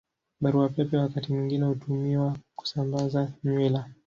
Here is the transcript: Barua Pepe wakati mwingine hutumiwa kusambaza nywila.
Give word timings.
Barua 0.41 0.69
Pepe 0.69 0.97
wakati 0.97 1.33
mwingine 1.33 1.65
hutumiwa 1.65 2.37
kusambaza 2.55 3.31
nywila. 3.43 3.85